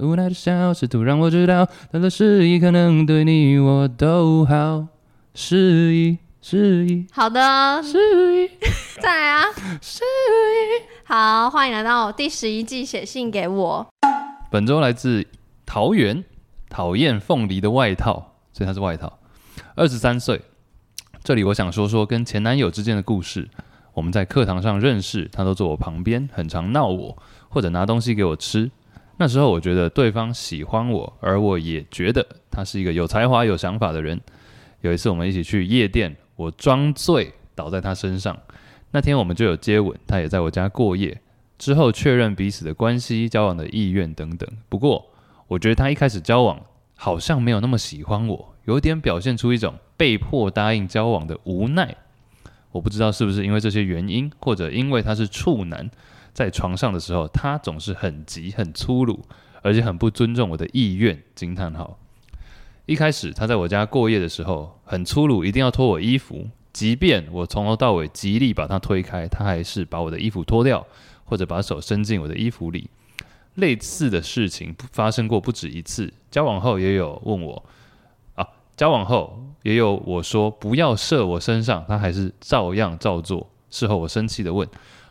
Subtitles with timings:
[0.00, 4.86] 无奈的笑，试图让我知道，他的示意可能对你我都好。
[5.34, 7.98] 示意，示意，好的，示
[8.44, 8.50] 意，
[9.00, 9.44] 再来啊，
[9.80, 10.84] 示意。
[11.04, 13.86] 好，欢迎来到第十一季，写信给我。
[14.50, 15.26] 本周来自
[15.64, 16.24] 桃园，
[16.68, 19.18] 讨厌凤梨的外套，所以他是外套。
[19.74, 20.40] 二十三岁，
[21.22, 23.48] 这里我想说说跟前男友之间的故事。
[23.92, 27.16] 我们在课堂上认识，他都坐我旁边，很常闹我，
[27.48, 28.70] 或者拿东西给我吃。
[29.18, 34.20] 那时候我觉得对方喜欢我，而我也觉得他是一个有才华、有想法的人。
[34.82, 38.38] 有一次我们一起去夜店，我装醉倒在他身上。
[38.90, 41.20] 那天我们就有接吻，他也在我家过夜。
[41.58, 44.48] 之后确认彼此的关系、交往的意愿等等。
[44.68, 45.06] 不过
[45.48, 46.60] 我觉得他一开始交往
[46.94, 51.96] 好像没有那么喜欢我，有点表现出一种被迫答应交往的无奈。
[52.72, 55.90] 我不知道是不是因为这些原因，或者因为他是处男，
[56.36, 59.24] 在床上的时候，他总是很急、很粗鲁，
[59.62, 61.18] 而且很不尊重我的意愿。
[61.34, 61.98] 惊叹号！
[62.84, 70.86] 一开始他在我家过夜的时候，很粗鲁，一定要脱我衣服，即便我从头到尾极力把他推开，他还是把我的衣服脱掉，
[71.24, 72.90] 或者把手伸进我的衣服里。
[73.54, 76.12] 类似的事情发生过不止一次。
[76.30, 77.64] 交往后也有问我
[78.34, 78.46] 啊。
[78.76, 83.48] 交往后也有我说不要射我身上，他还是照样照做。
[83.70, 84.68] 事后我生气地问：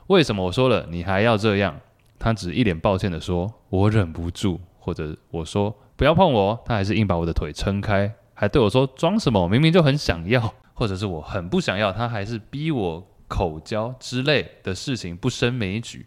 [0.07, 1.79] 为什么我说了你还要这样？
[2.17, 4.59] 他只一脸抱歉地说：我忍不住。
[4.79, 9.41] 或者我说不要碰我，他还是硬把我的腿撑开，还对我说装什么？
[9.41, 10.53] 我明明就很想要。
[10.75, 16.05] 或者是我很不想要，他还是逼我口交之类的事情不胜枚举。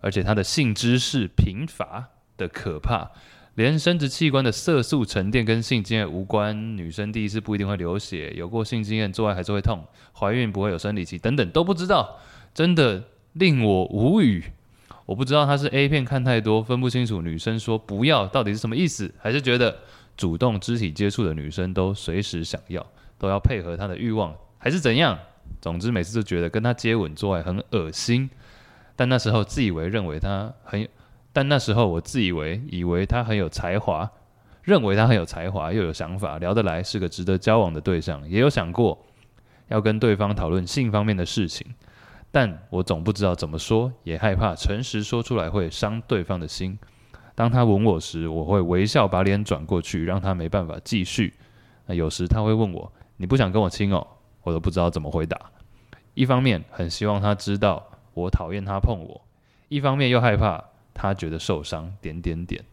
[0.00, 3.12] 而且他的性知识贫乏的可怕。
[3.54, 12.18] 连生殖器官的色素沉淀跟性经验无关，女生第一次不一定会流血，有过性经验做爱还是会痛，怀孕不会有生理期等等都不知道，
[12.54, 14.44] 真的令我无语。
[15.06, 19.74] 我不知道他是 A 片看太多，分不清楚女生说不要到底是什么意思，还是觉得
[20.16, 22.86] 主动肢体接触的女生都随时想要，
[23.18, 25.18] 都要配合他的欲望，还是怎样？
[25.60, 28.28] 总之每次都觉得跟他接吻做爱很恶心，
[28.94, 30.86] 但那时候自以为认为他很。
[31.32, 34.10] 但那时候我自以为以为他很有才华，
[34.62, 39.06] 认为他很有才华又有想法，聊得来，是个值得交往的对象，也有想过
[39.68, 41.66] 要跟对方讨论性方面的事情，
[42.30, 46.78] 但我总不知道怎么说，也害怕诚实说出来会伤对方的心。
[47.34, 51.34] 当他吻我时，我会微笑把脸转过去，让他没办法继续。
[51.86, 54.06] 那有时他会问我：“你不想跟我亲哦？”
[54.42, 55.38] 我都不知道怎么回答。
[56.14, 59.22] 一方面很希望他知道我讨厌他碰我，
[59.68, 60.64] 一方面又害怕。
[61.00, 62.64] 他觉得受伤，点点点。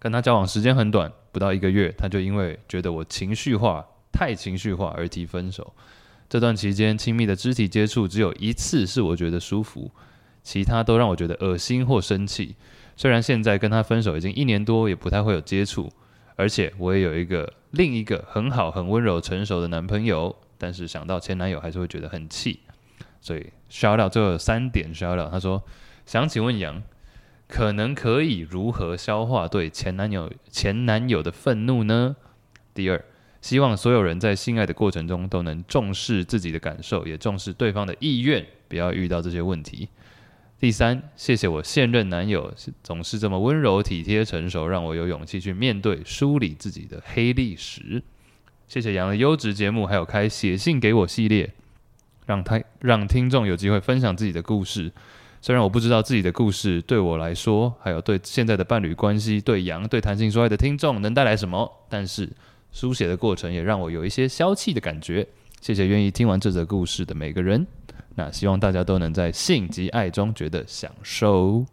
[0.00, 5.72] 跟他交往时间很短，不到一个月，他就因为觉得我情绪化，太情绪化而提分手。
[6.32, 9.90] 这段期间，亲密的肢体接触只有一次是我觉得舒服，
[10.42, 12.56] 其他都让我觉得恶心或生气。
[12.96, 15.92] 虽然现在跟他分手已经一年多，也不太会有接触，
[16.34, 22.60] 而且我也有一个另一个很好、很温柔、成熟的男朋友，但是想到前男友还是会觉得很气。
[23.20, 25.62] 所以 shout out 最后三点爆料他说
[26.06, 26.82] 想请问杨。
[27.46, 32.16] 可能可以如何消化对前男友前男友的愤怒呢？
[32.72, 33.04] 第二，
[33.42, 39.88] 希望所有人在性爱的过程中都能重视自己的感受，也重视对方的意愿，不要遇到这些问题。
[40.60, 42.54] 第三，谢谢我现任男友
[42.84, 48.00] 总是这么温柔体贴成熟，让我有勇气去面对梳理自己的黑历史。
[48.68, 51.52] 谢谢杨的优质节目，还有开写信给我系列，
[52.26, 54.92] 让他让听众有机会分享自己的故事。
[55.40, 62.30] 虽然我不知道自己的故事对我来说，还有对现在的伴侣关系、对杨、对谈性说爱的听众能带来什么，但是
[62.72, 65.26] 书写的过程也让我有一些消气的感觉。
[65.60, 67.64] 谢谢愿意听完这则故事的每个人。
[68.16, 71.64] 那希望大家都能在性及爱中觉得享受。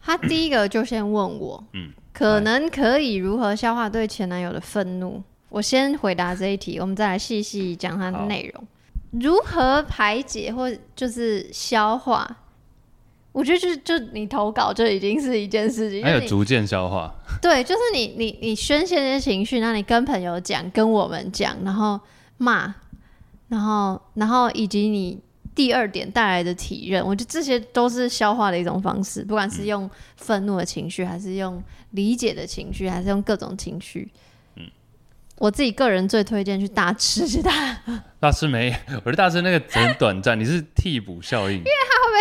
[0.00, 5.22] 他第一个就先问我，嗯，可能可以如何消化对前男友的愤怒？
[5.48, 8.64] 我先回答这一题，我们再来细细讲它的内容。
[9.12, 12.36] 如何排解或就是消化？
[13.32, 17.14] 我觉得就是，就你投稿就已经是一件事情，还有逐渐消化。
[17.40, 22.00] 对， 就是你你你宣泄这些情绪，那你跟朋友讲，跟我们讲，然后
[22.38, 22.74] 骂，
[23.48, 25.20] 然后然后以及你
[25.54, 34.10] 第二点带来的体认，我觉得这些都是消化的一种方式，不管是用愤怒的情绪，还是用理解的情绪，还是用各种情绪。
[35.36, 37.52] 我自己个人最推荐去大吃去大
[38.18, 41.62] 大吃没，我觉得大吃那个很短暂，你是替补效应，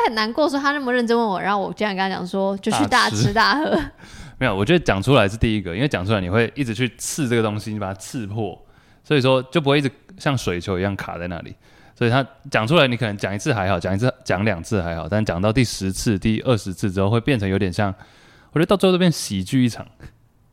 [0.07, 0.50] 很难过？
[0.50, 3.80] 说他那么认真问我，然后我竟然跟他讲说就去大吃大喝，
[4.39, 8.59] 没有，我觉得讲出来是第一个，因为讲出来你会一直去刺这个东西，你把它刺破，
[9.04, 11.56] 所以说就不会一直像水球一样卡在那里。
[11.95, 17.94] 所以他讲出来，你可能讲一次还好，讲一次讲两次还好，但讲到第十次、第二十次之后，会变成有点像。
[18.54, 19.86] 我觉得到最后都变喜剧一场，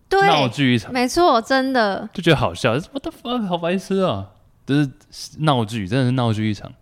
[0.09, 2.73] 对，闹剧一场，没错，真的就觉得好笑。
[2.73, 4.27] What the fuck，好白痴啊！
[4.67, 4.91] 就是
[5.39, 6.73] 闹剧，真的是闹剧一场。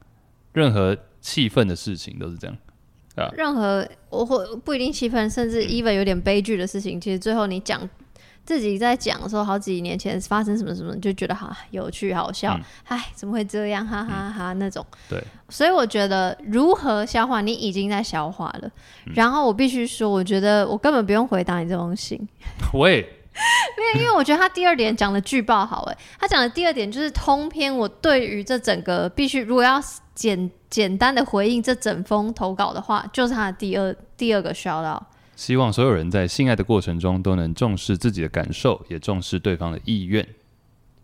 [0.53, 2.57] 任何气氛的事情都是这样。
[3.17, 7.89] 啊、任何我会不一定气愤，甚至 even 有点悲剧的事情，嗯、其实最后你讲
[8.45, 13.87] 自己在讲的时候，好几年前发生什么什么，就觉得哈有趣好笑，哎、嗯，怎么会这样？
[13.87, 14.85] 哈哈哈，哈，那种。
[15.09, 18.71] 对，所以我觉得如何消化，你已经在消化了。
[19.07, 22.27] 嗯、然后我必须说，我觉得我根本不用回答你这封信。
[22.75, 23.09] 喂，
[23.95, 29.83] 因为因为我觉得他第二点讲的巨爆好哎，他讲的第二点就是通篇，我对于这整个必须如果要
[30.15, 30.51] 简。
[30.73, 35.03] 简单的回应这整封投稿的话，就是他的第二第二个 shout out。
[35.37, 40.27] 希望所有人在性爱的过程中都能重视自己的感受，也重视对方的意愿。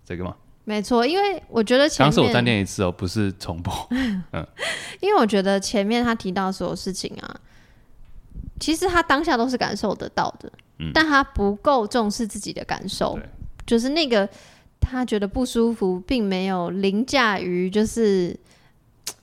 [0.07, 0.35] 这个吗？
[0.65, 3.71] 没错，因为我觉得前面当时我再念一次哦，不是重播。
[4.33, 4.47] 嗯，
[5.01, 7.37] 因为我觉得前面他提到所有事情啊，
[8.59, 13.19] 其实他当下都是感受得到的，嗯，但他不够重视自己的感受，
[13.67, 14.29] 就是那个
[14.81, 18.39] 他觉得不舒服，并没有凌驾于就是。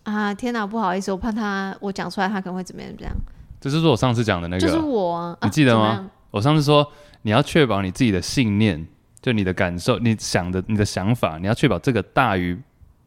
[0.03, 2.91] 啊天哪，不好意思，我怕他我讲出来，他可能会怎么样？
[2.91, 3.15] 怎么样，
[3.59, 6.07] 这就是我上次讲的那个，就是我、啊，你记得吗？
[6.29, 6.87] 我上次说
[7.23, 8.85] 你要确保你自己的信念，
[9.19, 12.55] 就你的感受，你想的，你的想法，你要确保这个大于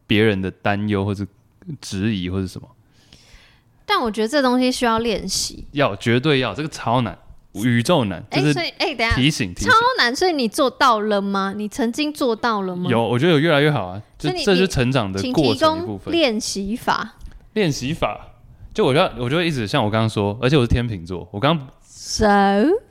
[0.05, 1.25] 别人的担忧或者
[1.79, 2.67] 质疑或者什么。
[3.85, 7.17] 但我觉得这东西需要练习，要绝对要，这个超难。
[7.53, 11.53] 宇宙难，哎、欸，所以哎，等下提醒，提醒，超难，所以你做到了吗？
[11.55, 12.89] 你曾经做到了吗？
[12.89, 16.11] 有，我觉得有越来越好啊，这这就是成长的过程一部分。
[16.11, 17.15] 练习法，
[17.53, 18.27] 练习法，
[18.73, 22.25] 就我觉得，我就会一直像我刚刚说，而且我是天秤座，我刚刚 So?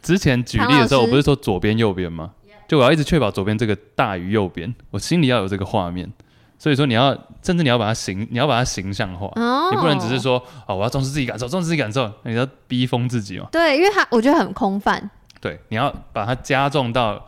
[0.02, 2.32] 之前举例的时候，我不是说左边右边吗？
[2.66, 6.12] 就我要一直确保左边这个大于右边，我心里要有这个画面。
[6.58, 7.12] 所以说你要，
[7.42, 13.48] 甚至你要把它形，你要把它形象化，哦、你不能只是说，哦，我要重视自己感受，重视自己感受，你要逼疯自己嘛？
[13.52, 15.10] 对，因为它我觉得很空泛。
[15.40, 17.24] 对，你要把它加重到，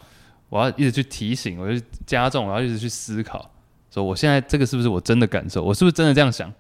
[0.49, 3.49] 我要一直去提醒，我就加重，我要一直去思考，
[3.91, 5.62] 说我现在这个是不是我真的感受？
[5.62, 6.53] 我是不是真的这样想？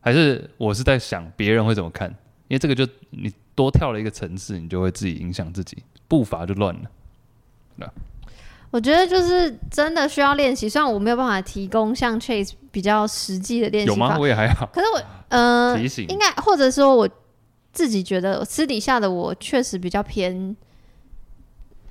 [0.00, 2.08] 还是我是在想别人会怎么看？
[2.48, 7.92] 因为这个就你多跳了一个层次，你就会自己影响自己，步伐就乱了。
[8.70, 8.78] 那。
[8.78, 13.94] 我觉得就是真的需要练习，虽然我没有办法提供像 Chase 比较实际的练习法。
[13.94, 14.18] 有吗？
[14.18, 14.66] 我也还好。
[14.72, 17.08] 可是我，呃，提醒应该或者说我
[17.72, 20.56] 自己觉得私底下的我确实比较偏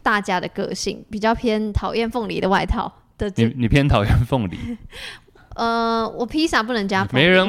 [0.03, 3.31] 大家的个性，比较偏讨厌凤梨的外套的。
[3.35, 4.77] 你你偏讨厌凤梨？
[5.55, 7.23] 呃，我披萨不能加凤梨。
[7.23, 7.47] 没人。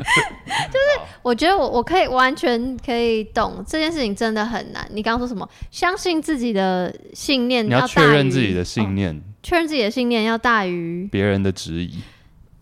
[0.72, 4.88] 就是我觉得我我可以完全可以懂这件事情真的很难。
[4.92, 5.48] 你刚刚说什么？
[5.70, 11.98] 相信自己的信念要，你要确认自己的信念，哦、确认自己的信念要大于别人的质疑。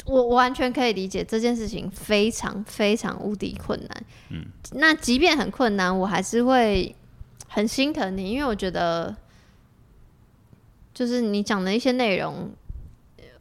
[0.06, 4.02] 我完全可以理解这件事情非常非常无敌困难。
[4.30, 6.94] 嗯，那即便很困难，我还是会
[7.46, 9.14] 很心疼你，因为我觉得
[10.92, 12.50] 就是你讲的一些内容。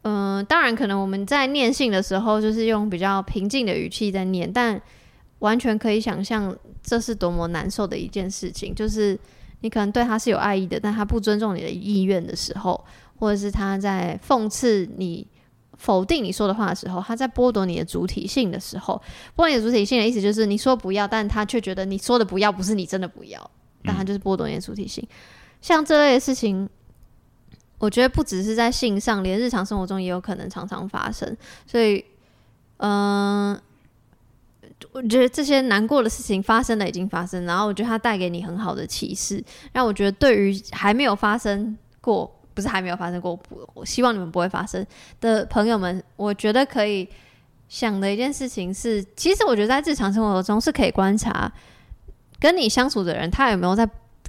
[0.02, 4.80] 嗯、呃，当然，可能我们在念信的时候，就是用比较平静的语气在念，但
[5.40, 8.74] 完全可以想象这是多么难受的一件事情。
[8.74, 9.18] 就是
[9.60, 12.82] 你可能对他是有爱意的，但他不尊重你的意愿的时候，
[13.18, 15.26] 或者是他在讽刺你、
[15.76, 19.02] 否定你说的话的时候，他在剥夺你的主体性的时候，
[19.34, 23.50] 剥夺你的主体性的意思就是你说不要，但他却觉得你说的不要不是你真的不要，
[23.82, 25.04] 但他就是剥夺你的主体性。
[25.04, 25.14] 嗯、
[25.60, 26.68] 像这类的事情。
[27.78, 31.36] 我觉得不只是在性上，连日常生活中也有可能常常发生。
[31.64, 32.04] 所以，
[32.78, 33.56] 嗯、
[34.90, 37.44] 我觉得这些难过的事情发生了，已经发生。
[37.44, 39.42] 然后，我觉得它带给你很好的启示。
[39.72, 44.84] 让我觉得，对于还没有发生过，不是还没有发生过，不，我希望你们不会发生
[45.20, 47.08] 的朋友们，我觉得可以
[47.68, 51.52] 想的一件事情是，其实我觉得在日常生活中是可以观察
[52.40, 53.88] 跟你相处的人，他有没有在。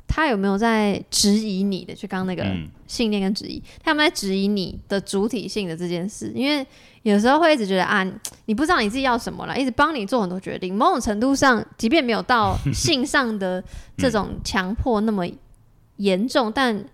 [0.10, 1.94] 他有没有在质疑你的？
[1.94, 2.44] 就刚刚那个
[2.88, 6.32] 信念跟质疑，嗯、他有没有在质疑你的主体性的这件事？
[6.36, 6.66] 因为
[7.04, 8.04] 有时候会一直觉得啊，
[8.46, 10.74] 你不知道你自己要什么了，一直帮你做很多决定。
[10.76, 13.64] 某种程度上，即便没有到性上的
[13.98, 15.26] 这种强迫那么
[15.98, 16.86] 严重，嗯、但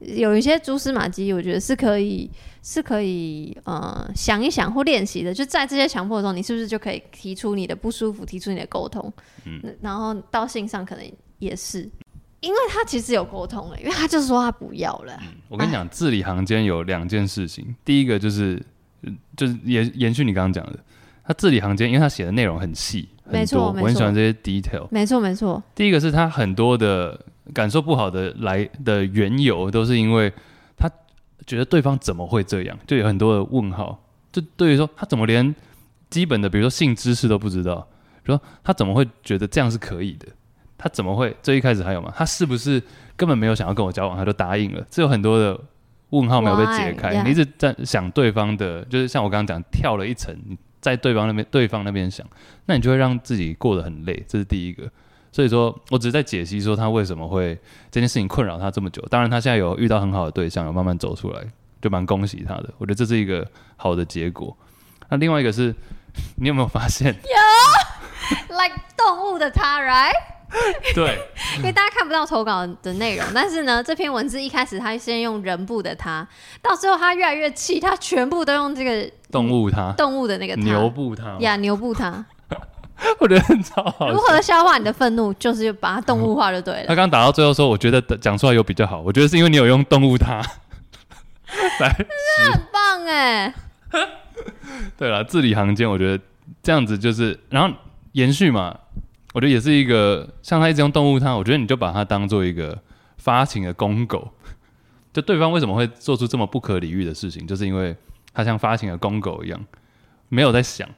[0.00, 2.28] 有一些蛛丝马迹，我觉得是可以
[2.62, 5.32] 是可以呃想一想或练习的。
[5.32, 9.10] 就在这些强迫中，你是不是就可以提出你的不舒服，提出你的沟通？
[9.46, 11.88] 嗯，然后到性上可能也是。
[12.44, 15.14] 因为他其实有沟通了，因为他就是说他不要了。
[15.22, 17.74] 嗯、我跟你讲，字里行间有两件事情。
[17.84, 18.62] 第一个就是，
[19.34, 20.78] 就是延延续你刚刚讲的，
[21.24, 24.86] 他字里行间，因为他写的内容很细，没错，我很喜欢这些 detail。
[24.90, 25.62] 没错，没错。
[25.74, 27.18] 第一个是他很多的
[27.54, 30.30] 感受不好的来的缘由，都是因为
[30.76, 30.90] 他
[31.46, 33.98] 觉得对方怎么会这样，就有很多的问号。
[34.30, 35.54] 就对于说，他怎么连
[36.10, 37.88] 基本的，比如说性知识都不知道，
[38.26, 40.26] 说他怎么会觉得这样是可以的？
[40.84, 41.34] 他怎么会？
[41.42, 42.12] 最一开始还有吗？
[42.14, 42.82] 他是不是
[43.16, 44.86] 根本没有想要跟我交往，他就答应了？
[44.90, 45.58] 这有很多的
[46.10, 47.08] 问号没有被解开。
[47.08, 47.22] Why?
[47.24, 52.26] 你一直在想对方的，就是像我刚刚讲，跳了一层，你在对方那边，对方那边想，
[52.66, 54.22] 那你就会让自己过得很累。
[54.28, 54.84] 这是第一个。
[55.32, 57.58] 所以说我只是在解析说他为什么会
[57.90, 59.00] 这件事情困扰他这么久。
[59.08, 61.40] 当然，他现在有遇到很好的对象，有慢慢走出来，
[61.80, 62.68] 就蛮恭喜他的。
[62.76, 64.54] 我觉得这是一个好的结果。
[65.08, 65.74] 那另外一个是，
[66.36, 67.10] 你有没有发现？
[67.24, 70.12] 有，like 动物的他，right？
[70.94, 71.18] 对，
[71.58, 76.26] 因为大家看不到投稿的内容，但是呢，这篇文字一开始他先用人部的他，
[76.62, 82.24] 到最后他越来越气，他全部都用这个动物他，动物的那个牛部他，呀，牛部他。
[83.18, 84.08] 我觉得很超好。
[84.08, 86.86] 如何消化你的愤怒，就是把它动物化就对了。
[86.86, 89.00] 他刚打到最后说，我觉得讲出来有比较好。
[89.00, 90.36] 我觉得是因为你有用动物它
[91.80, 93.52] 来，真的很棒哎。
[94.96, 96.22] 对了，字里行间，我觉得
[96.62, 97.76] 这样子就是，然后
[98.12, 98.78] 延续嘛，
[99.34, 102.80] 我觉得也是一个像他一直用动物它，我觉得你就把它当做一个
[103.18, 104.30] 发情的公狗。
[105.12, 107.94] 就对方为什么会做出这么不可理喻的事情，就是因为
[108.32, 109.60] 他像发情的公狗一样，
[110.30, 110.88] 没有在想。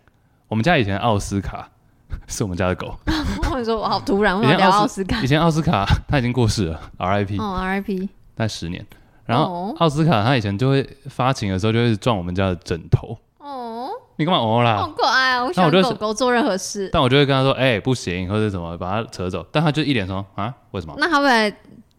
[0.49, 1.71] 我们家以前奥斯卡。
[2.29, 2.97] 是我们家的狗。
[3.07, 5.21] 我跟你说，我好突然，我要聊奥斯卡。
[5.23, 7.43] 以前奥斯卡他已经过世了，RIP。
[7.43, 8.07] 哦，RIP。
[8.37, 8.87] 大概十年。
[9.25, 13.19] 然后奥斯卡他以前就会发情的时候就会撞我们家的枕头。
[13.39, 13.89] 哦。
[14.17, 14.77] 你干嘛哦啦？
[14.79, 15.45] 好可爱啊！
[15.45, 16.89] 我喜欢狗狗做任何事。
[16.93, 21.55] 但我就会跟他说：“哎，不行，或者什么，把它扯走。”但他就一脸说：“啊，为什么？”那他会来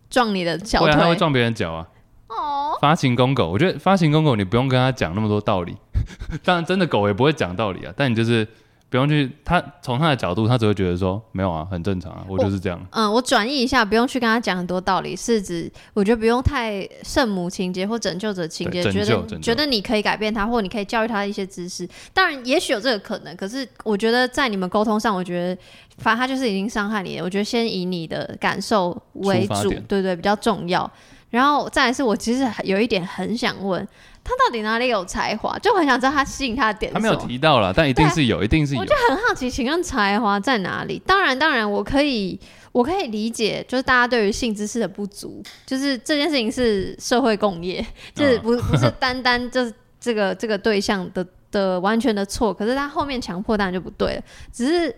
[0.09, 0.79] 撞你的脚？
[0.79, 1.87] 对啊，他会撞别人脚啊。
[2.27, 2.77] 哦。
[2.81, 5.75] 发情公狗，我觉得发情公狗你不用跟他讲那么多道理。
[6.43, 7.93] 当然，真的狗也不会讲道理啊。
[7.95, 8.47] 但你就是。
[8.89, 12.81] 不用去，他从他的角度，他只会觉得说没有啊，很正常啊，我就是这样。
[12.91, 21.87] 嗯，我转译一下，不用去跟他讲很多道理，是指我觉得不用太圣母情节或拯救者情节，觉得觉得你可以改变他，或你可以教育他一些知识。
[22.13, 25.61] 当然，也许有这个可能，可是我觉得在你们沟通上，我觉得
[25.97, 27.25] 反正他就是已经伤害你了。
[27.25, 30.89] 我觉得先以你的感受为主，对，对对，比较重要。
[31.29, 33.87] 然后再来是我其实有一点很想问。
[34.23, 35.57] 他到底哪里有才华？
[35.59, 36.91] 就很想知道他吸引他的点。
[36.91, 38.81] 他没有提到了，但一定是有，一定是有。
[38.81, 41.01] 我就很好奇，请问才华在哪里？
[41.05, 42.37] 当然，当然，我可以，
[42.73, 52.53] 我可以理解，就是大家对于性知识的不足，就是这件事情是社会共业，就是不 不是单单就是这个这个对象的的完全的错。
[52.53, 54.21] 可是他后面强迫当然就不对了。
[54.51, 54.93] 只是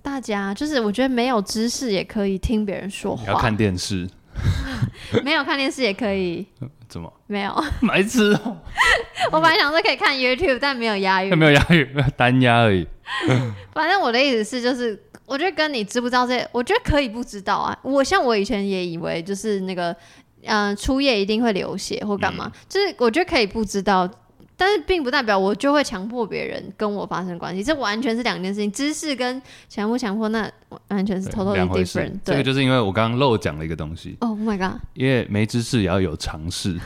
[0.00, 4.08] 大家就是我觉得没有知识也可以听别人说话，要看电视。
[5.24, 6.46] 没有看电视也可以？
[6.88, 7.64] 怎么没有？
[7.88, 8.56] 白痴哦！
[9.32, 12.86] 我本来想说可以看 YouTube，但没有押韵，没有押韵， 单押而已。
[13.72, 17.76] 反正我的意思是，就是我觉得跟你知不知道这，我觉得可以不知道啊。
[17.82, 19.90] 我像我以前也以为，就是那个，
[20.44, 24.08] 嗯、呃，初夜一定会流血或干嘛，嗯、就是我觉得可以不知道。
[24.56, 28.70] 但是并不代表我就会强迫别人跟我发生关系，这完全是两件事情。
[28.70, 30.48] 知识跟强不强迫，那
[30.88, 32.20] 完全是 totally different。
[32.24, 34.16] 这个就是因为我刚刚漏讲了一个东西。
[34.20, 34.80] Oh my god！
[34.94, 36.78] 因为没知识也要有尝试，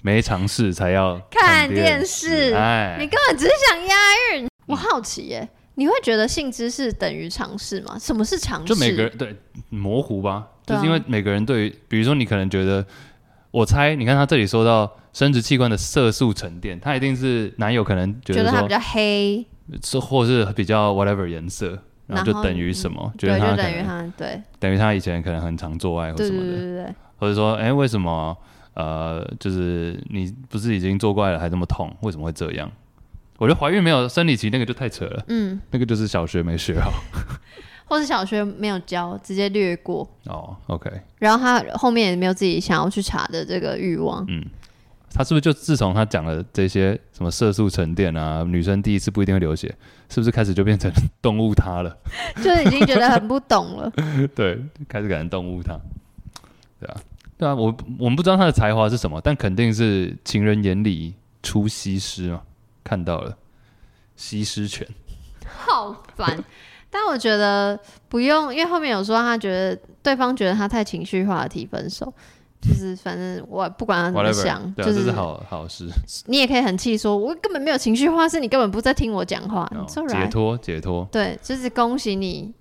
[0.00, 2.54] 没尝试才要看电视。
[2.54, 3.96] 哎，你根本只是想押
[4.32, 4.48] 韵。
[4.66, 7.98] 我好奇耶，你会觉得性知识等于尝试吗？
[7.98, 8.72] 什么是尝试？
[8.72, 9.36] 就每个人对
[9.68, 12.86] 模糊吧，就是因为每个人对于，比如说你可能觉得。
[13.50, 19.44] 我猜，你看他这里说到生殖器官的色素沉淀，他一定是男友可能觉得他比较黑，
[19.82, 23.10] 是或是比较 whatever 颜色，然后就等于什么？
[23.12, 28.36] 嗯、觉得他等于他对，等于他以前可能很常做爱或什么的，对对对对，或者说，哎、欸，为什么
[28.74, 31.94] 呃，就是你不是已经做过爱了还这么痛？
[32.02, 32.70] 为什么会这样？
[33.38, 36.92] 我觉得怀孕没有生理期那个就太扯了，嗯，那个就是小学没学好。
[37.90, 40.56] 或是小学没有教，直接略过哦。
[40.68, 44.24] Oh, OK，然后他后面也没有自己想要去查的这个欲望。
[44.28, 44.46] 嗯，
[45.12, 49.74] 他是不是就自从他讲了这些什么色素沉淀啊，女生第一次不一定会流血，
[50.08, 50.88] 是不是开始就变成
[51.20, 51.98] 动物他了？
[52.40, 53.92] 就已经觉得很不懂了。
[54.36, 54.56] 对，
[54.86, 55.76] 开始改成动物他。
[56.78, 56.96] 对啊，
[57.36, 62.42] 对啊，我我们不知道他的才华是什么，但肯定是情人眼里出西施嘛，
[62.84, 63.36] 看到了
[64.14, 64.86] 西施犬，
[65.60, 66.42] 好烦。
[66.90, 72.12] 但我觉得不用，因为后面有说他觉得对方觉得他太情绪化的提分手，
[72.60, 75.88] 就是反正我不管他怎么想，就是、啊、是好好事。
[76.26, 79.70] 你也可以很气说，我根本没有情绪化，是你根本不在听我讲话。
[79.72, 82.52] 哦、解脱解脱，对，就是恭喜你，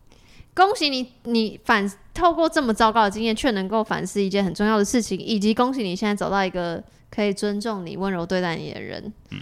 [0.54, 9.12] 恭喜你，你反透过这么糟糕的经验，却能够反思一件很重要的事情，以及恭喜你现在找到一个可以尊重你、温柔对待你的人。
[9.32, 9.40] 嗯，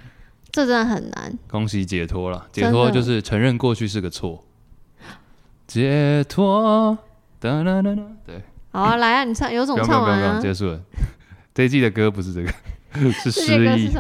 [0.57, 1.37] 这真的很难。
[1.47, 4.43] 恭喜解脱了，解脱就是承认过去是个错。
[5.67, 6.97] 解脱，
[7.39, 7.79] 哒哒
[8.25, 10.81] 对，好啊，来啊，你唱，有种唱完啊，结束了。
[11.53, 12.51] 这一季的歌不是这个，
[13.11, 13.91] 是失忆，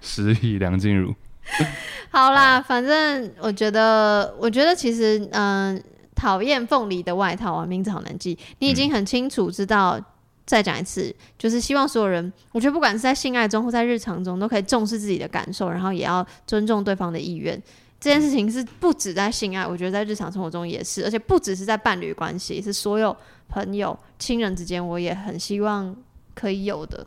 [0.00, 1.14] 失忆，梁静茹。
[2.08, 5.82] 好啦，反正我觉得，我觉得其实，嗯、呃，
[6.14, 8.38] 讨厌凤梨的外套啊，名字好难记。
[8.60, 10.04] 你已经很清楚知道，嗯、
[10.46, 17.60] 再讲一次，就是希望所有人，我觉得不管是在性爱中或在日常中，都可以重视自己的感受，然后也要尊重对方的意愿。
[17.98, 23.14] 这件事情是不止在性爱，我觉得在日常生活中也是，而且不只是在伴侣关系，是所有
[23.48, 25.94] 朋友、亲人之间，我也很希望
[26.34, 27.06] 可以有的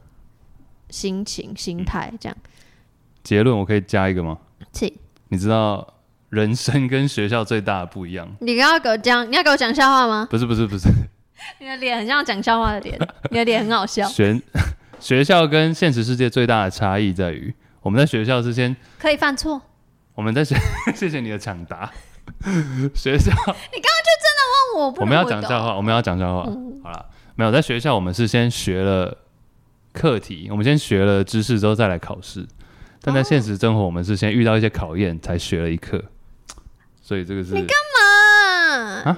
[0.90, 2.38] 心情、心态这样。
[3.24, 4.38] 结论我可以加一个吗？
[4.72, 4.94] 请。
[5.30, 5.96] 你知道？
[6.30, 8.30] 人生跟学校最大的不一样。
[8.42, 10.28] 你刚刚给我讲，你要给我讲笑话吗？
[10.30, 10.88] 不是不是不是，
[11.60, 13.00] 你的脸很像讲笑话的脸，
[13.32, 14.08] 你的脸很好笑。
[14.08, 14.42] 学
[15.00, 19.62] 学校跟现实世界最大的差异在于，我们在学校之前可以犯错。
[20.16, 20.56] 我们在学，
[20.94, 21.90] 谢谢你的抢答。
[22.94, 26.44] 学校，你刚刚就真的问我，不我们要讲笑话，我们要讲笑话。
[26.48, 27.06] 嗯、好了，
[27.36, 29.18] 没有在学校，我们是先学了
[29.94, 32.46] 课题，我们先学了知识之后再来考试。
[33.02, 36.04] 但在现实生活，我们是先遇到一些考验才学了一课。
[37.02, 39.18] 所以这个是你干嘛啊？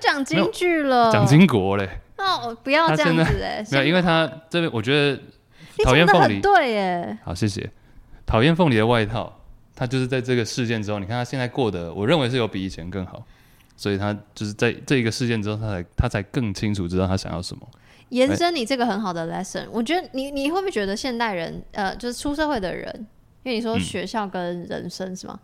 [0.00, 1.10] 讲京剧了？
[1.12, 1.88] 讲经国嘞？
[2.16, 3.64] 哦，不要这样子哎！
[3.70, 5.20] 没有，因为他这边我觉得
[5.84, 7.18] 讨厌凤梨，对哎。
[7.24, 7.70] 好，谢谢。
[8.24, 9.40] 讨厌凤梨的外套，
[9.74, 13.24] 他就是在这个事件之后，你看他现在过得，我认为是有比以前更好。
[13.78, 17.68] 所以他就是在这一个事件之后，他才他才更清楚知道他想要什么。
[18.08, 22.90] 延伸你这个很好的 lesson，我觉得你你会不会觉得现代人呃，就是出社会的人，
[23.42, 25.38] 因为你说学校跟人生是吗？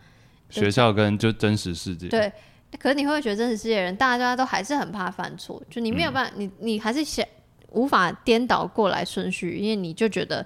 [0.49, 2.33] 学校跟就真实世界对，
[2.79, 7.25] 可是你会觉得真实世界人，大家都还是很怕犯错，就你没有办法，嗯、你你还是想
[7.71, 10.45] 无法颠倒过来顺序，因为你就觉得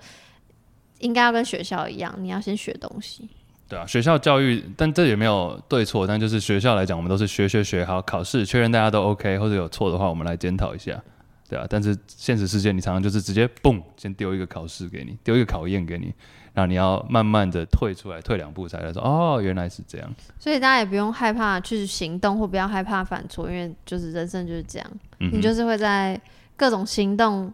[0.98, 3.28] 应该要跟学校一样，你要先学东西。
[3.68, 11.02] 对啊，学校教育，但这也没有对错，但就是学校来讲，我们都是学学学好，考试确认大家都 OK，或者有错的话，我们来检讨一下，
[11.48, 16.14] 对啊，但是现实世界，你常常就是直接嘣，先丢一个考试给你，丢一个考验给你。
[16.58, 20.10] 那你要慢慢的退出来，退两步才来说哦，原来是这样。
[20.38, 26.18] 所以大家也不用害怕去行动，或不要害怕犯错，因为就是人生就是这样，嗯、你就是会在
[26.56, 27.52] 各种行动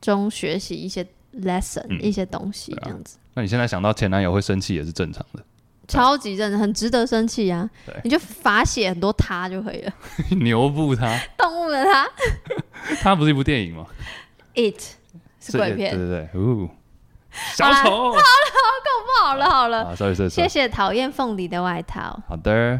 [0.00, 1.06] 中学习一些
[1.42, 3.20] lesson，、嗯、一些东西这样子、啊。
[3.34, 5.44] 那你现在想到前男友会生气也是正常的，
[5.86, 7.68] 超级正常，很值得生气啊！
[7.84, 7.94] 对。
[8.02, 9.92] 你就罚写很多他就可以了，
[10.40, 12.08] 牛步他，动物的他，
[13.02, 13.84] 他不是一部电影吗
[14.54, 14.80] ？It
[15.38, 16.70] 是鬼片，对对对，哦。
[17.54, 18.20] 小丑，好了，好了，
[18.84, 22.18] 够不好了，好了，好，sorry sorry，谢谢讨厌凤梨的外套。
[22.28, 22.78] 好的。